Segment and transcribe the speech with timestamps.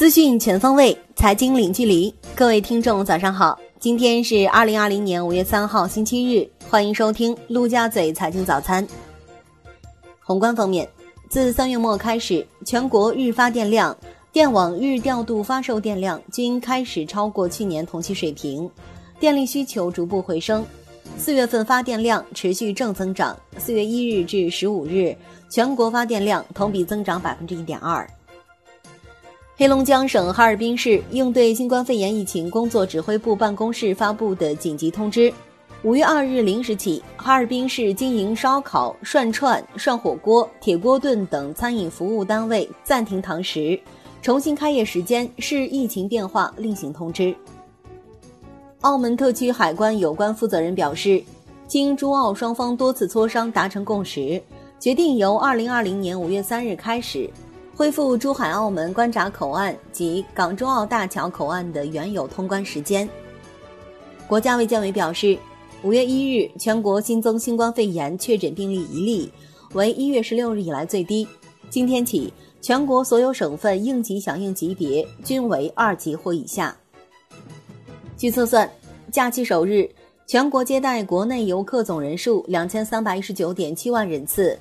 [0.00, 2.10] 资讯全方位，财经零距离。
[2.34, 3.60] 各位听众，早上好！
[3.78, 6.48] 今天是二零二零年五月三号，星期日。
[6.70, 8.88] 欢迎收听陆家嘴财经早餐。
[10.24, 10.88] 宏观方面，
[11.28, 13.94] 自三月末开始，全国日发电量、
[14.32, 18.70] 电网日调度发售电量均开始超过去年同期水平，
[19.18, 20.64] 电力需求逐步回升。
[21.18, 25.14] 四月份发电量持续正增长，四月一日至十五日，
[25.50, 28.08] 全国发电量同比增长百分之一点二。
[29.60, 35.30] 黑龙江省哈尔滨市应对新冠肺炎疫情工作指挥部办公室发布的紧急通知：
[35.82, 43.78] 五月二日零时起，哈尔滨市经营烧烤、涮串、涮火锅、铁锅炖等餐饮服务单位暂停堂食，
[44.22, 47.34] 重新开业时间视疫情变化另行通知。
[48.80, 51.22] 澳门特区海关有关负责人表示，
[51.66, 54.42] 经珠澳双方多次磋商达成共识，
[54.78, 57.28] 决定由二零二零年五月三日开始。
[57.74, 63.08] 恢复珠海、澳门关闸口岸及港珠澳大桥口岸的原有通关时间。
[64.26, 65.38] 国家卫健委表示，
[65.82, 69.32] 五月一日全国新增新冠肺炎确诊病例一例，
[69.72, 71.26] 为一月十六日以来最低。
[71.70, 76.76] 今天起，全国所有省份应急响应级别均为二级或以下。
[78.16, 78.70] 据测算，
[79.10, 79.88] 假期首日
[80.26, 84.58] 全国接待国内游客总人数两千三百一十九点七万人次。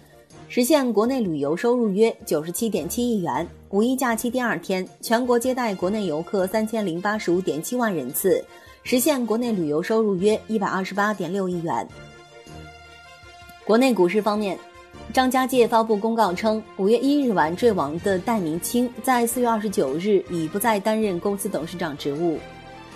[0.49, 3.47] 实现国内旅游收入约九十七点七亿元。
[3.69, 8.43] 五一假期第二天，全国接待国内游客三千零八十五点七万人次，
[8.81, 11.87] 实现国内旅游收入约一百二十八点六亿元。
[13.63, 14.57] 国内股市方面，
[15.13, 22.39] 张家界发布公告称，五月一日晚坠亡的戴明清在四月二十九日已不再担任公司董事长职务。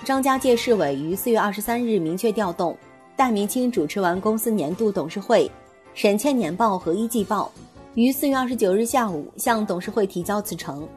[0.04, 2.76] 张家界市委于四月二十三日明确调动
[3.16, 5.52] 戴明清主持完公司年度董事会。
[5.94, 7.52] 审欠年报和一季报，
[7.94, 10.88] 于四月二十九日下午向董事会提交辞呈。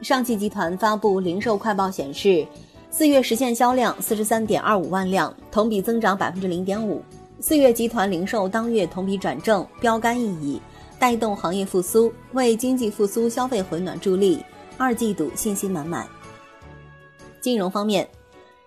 [0.00, 2.46] 上汽集团发布零售快报显示，
[2.90, 7.02] 四月实现销量四十三点二五万辆，同比增长百分之零点五。
[7.38, 10.58] 四月集团零售当月同比转正，标杆意义，
[10.98, 14.42] 带动行业复苏，为经济复苏、消费回暖助力。
[14.78, 16.06] 二季度信心满满。
[17.42, 18.08] 金融方面，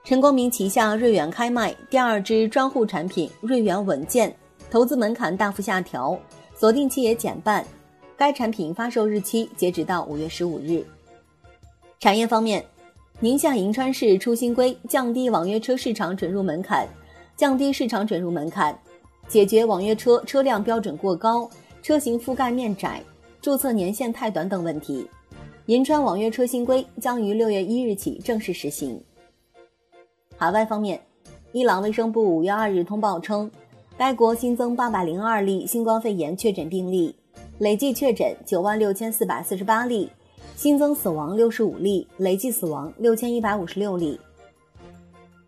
[0.04, 4.36] 陈光明旗下瑞元开卖第二支专户产品瑞元稳健。
[4.72, 6.18] 投资门槛大幅下调，
[6.56, 7.64] 锁定期也减半。
[8.16, 10.82] 该产品发售日期截止到五月十五日。
[12.00, 12.66] 产业方面，
[13.20, 16.88] 宁夏银川市出新规，降低网约车市场准入门槛，
[17.36, 18.74] 降低市场准入门槛，
[19.28, 21.50] 解决网约车车辆标准过高、
[21.82, 23.03] 车型覆盖面窄、
[23.42, 25.06] 注册年限太短等问题。
[25.66, 29.03] 银川网约车新规将于六月一日起正式实行。
[30.38, 31.02] 海外方面，
[31.52, 33.52] 伊朗卫生部五月二日通报称。
[33.97, 37.16] 该国新增八百零二例新冠肺炎确诊病例，
[37.59, 40.09] 累计确诊九万六千四百四十八例，
[40.56, 44.19] 新增死亡六十五例，累计死亡六千一百五十六例。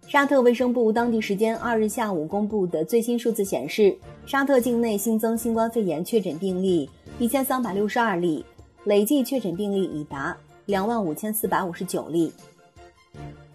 [0.07, 6.87] 沙特卫生部当地时间二日下午公布的最新数字显示，沙特境内新增新冠肺炎确诊病例
[7.17, 8.45] 一千三百六十二例，
[8.83, 10.37] 累计确诊病例已达
[10.67, 12.31] 两万五千四百五十九例。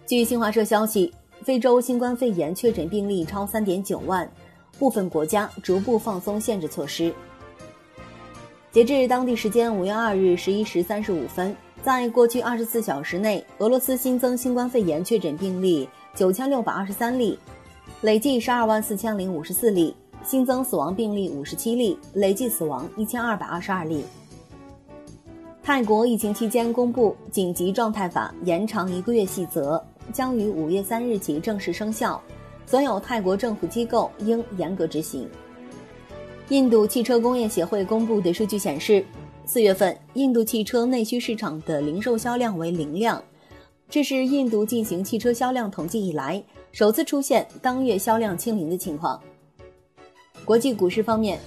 [0.05, 1.13] 据新华社消息，
[1.43, 4.29] 非洲新冠肺炎确诊病例超三点九万。
[4.79, 7.13] 部分国家逐步放松限制措施。
[8.71, 17.37] 截至当地时间五月二日十一时三十五分，在过去二十四小时内，俄罗斯新增新冠肺炎确诊病例九千六百二十三例，
[18.01, 24.03] 累计十二万四千零五十四例；新增死亡病例五十七例，累计死亡一千二百二十二例。
[25.63, 32.21] 泰国疫情期间公布紧急状态法延长一个月细则，将于五月三日起正式生效。
[32.69, 35.27] 所有泰国政府机构应严格执行。
[36.49, 39.03] 印度汽车工业协会公布的数据显示，
[39.43, 43.23] 四月份印度汽车内需市场的零售销量为零辆，
[43.89, 49.19] 这是印度进行汽车销量统计以来首次出现当月销量清零的情况。
[50.45, 51.39] 国际股市方面，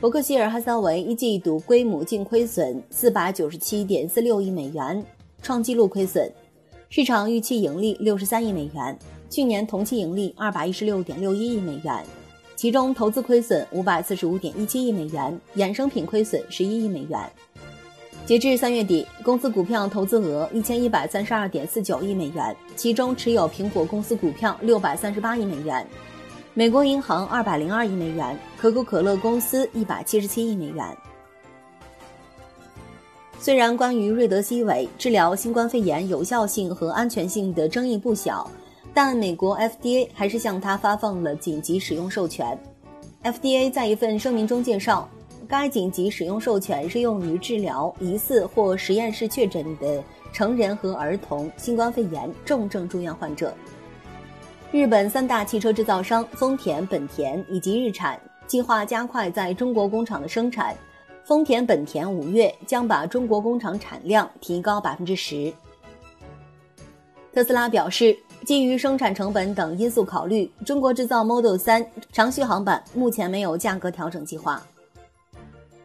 [0.00, 5.04] 伯克希尔哈撒韦一季度规模净亏损四百九十七点四六亿美元，
[5.42, 6.30] 创纪录亏损，
[6.88, 8.96] 市场预期盈利六十三亿美元。
[9.30, 12.04] 去年同期盈利二百一十六点六一亿美元，
[12.56, 17.30] 其中投资亏损五百四十五点一七亿美元，衍生品亏损十一亿美元。
[18.26, 25.86] 截至三月底，公司股票投资额一千一百三十二点四九亿美元，其中持有苹果公司股票六百三十八亿美元，
[26.52, 30.84] 美国银行二百零二亿美元，可口可乐公司一百七十七亿美元。
[33.38, 38.50] 虽然关于瑞德西韦治疗新冠肺炎有效性和安全性的争议不小。
[38.92, 42.58] 但美国 FDA 还是向他发放了紧急使用授权。
[43.22, 45.08] FDA 在一份声明中介绍，
[45.46, 50.02] 该紧急使用授权是用于治疗疑似或实验室确诊的
[50.32, 53.54] 成人和儿童新冠肺炎重症住院患者。
[54.72, 60.76] 日本三大汽车制造商丰田、本田以及日产计划加快在中国工厂的生产。
[61.24, 65.52] 丰田、本田五月将把中国工厂产量提高百分之十。
[67.32, 68.16] 特斯拉表示，
[68.50, 74.60] 基于生产成本等因素考虑，中国制造 Model 3长续航版目前没有价格调整计划。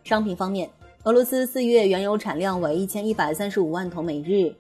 [0.04, 0.68] 商品方面，
[1.04, 4.52] 俄罗斯四月原油产量为一千一百三十五万桶每日，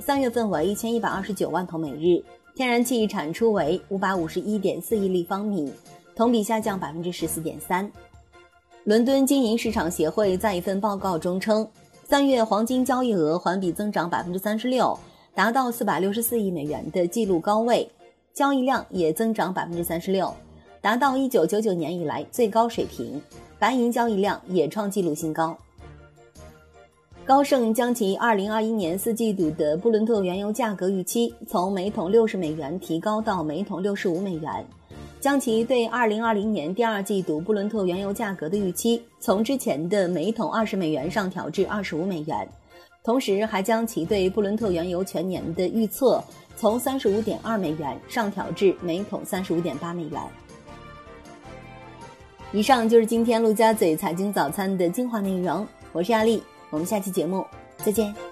[0.00, 2.20] 三月份为一千一百二十九万桶每日。
[2.56, 5.72] 天然气产出为五百五十一点四亿立方米，
[6.16, 7.88] 同比下降百分之十四点三。
[8.82, 11.64] 伦敦金银市场协会在一份报告中称，
[12.02, 14.98] 三月黄金交易额环比增长百分之三十六，
[15.34, 17.90] 达到四百六十四亿美元的纪录高位，
[18.34, 20.34] 交易量也增长百分之三十六，
[20.80, 23.20] 达到一九九九年以来最高水平。
[23.58, 25.56] 白银交易量也创纪录新高。
[27.24, 34.66] 高盛将其2021年四季度的布伦特原油价格预期从每桶60美元提高到每桶65美元，
[35.20, 42.48] 将其对2020年第二季度布伦特原油价格的预期从之前的每桶20美元上调至25美元，
[43.04, 46.22] 同时还将其对布伦特原油全年的预测
[46.56, 50.20] 从三十五点二美元上调至每桶三十五点八美元。
[52.52, 56.42] 以上就是今天陆家嘴财经早餐的精华内容，我是亚丽。
[56.70, 57.44] 我们下期节目
[57.78, 58.31] 再见。